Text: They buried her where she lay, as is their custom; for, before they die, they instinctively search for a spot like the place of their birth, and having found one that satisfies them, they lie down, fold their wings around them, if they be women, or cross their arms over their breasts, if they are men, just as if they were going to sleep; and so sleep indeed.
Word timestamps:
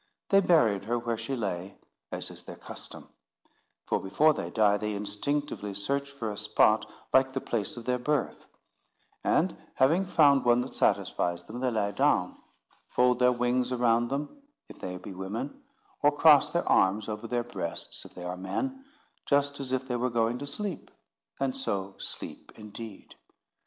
They 0.29 0.39
buried 0.41 0.85
her 0.85 0.97
where 0.97 1.15
she 1.15 1.35
lay, 1.35 1.77
as 2.11 2.31
is 2.31 2.41
their 2.41 2.55
custom; 2.55 3.09
for, 3.83 3.99
before 3.99 4.33
they 4.33 4.49
die, 4.49 4.77
they 4.77 4.93
instinctively 4.95 5.75
search 5.75 6.09
for 6.09 6.31
a 6.31 6.37
spot 6.37 6.89
like 7.13 7.33
the 7.33 7.39
place 7.39 7.77
of 7.77 7.85
their 7.85 7.99
birth, 7.99 8.47
and 9.23 9.55
having 9.75 10.05
found 10.07 10.43
one 10.43 10.61
that 10.61 10.73
satisfies 10.73 11.43
them, 11.43 11.59
they 11.59 11.69
lie 11.69 11.91
down, 11.91 12.35
fold 12.87 13.19
their 13.19 13.31
wings 13.31 13.71
around 13.71 14.07
them, 14.07 14.41
if 14.67 14.79
they 14.79 14.97
be 14.97 15.13
women, 15.13 15.61
or 16.01 16.11
cross 16.11 16.49
their 16.49 16.67
arms 16.67 17.07
over 17.07 17.27
their 17.27 17.43
breasts, 17.43 18.03
if 18.03 18.15
they 18.15 18.23
are 18.23 18.35
men, 18.35 18.83
just 19.27 19.59
as 19.59 19.71
if 19.71 19.87
they 19.87 19.97
were 19.97 20.09
going 20.09 20.39
to 20.39 20.47
sleep; 20.47 20.89
and 21.39 21.55
so 21.55 21.93
sleep 21.99 22.51
indeed. 22.55 23.13